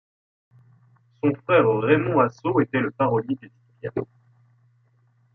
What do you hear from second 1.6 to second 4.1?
Raymond Asso était le parolier d’Édith Piaf.